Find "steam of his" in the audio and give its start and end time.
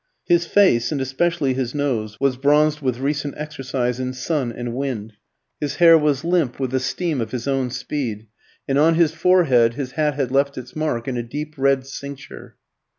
6.79-7.47